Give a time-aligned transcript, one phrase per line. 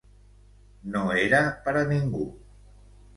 [0.95, 2.25] No era per a ningú.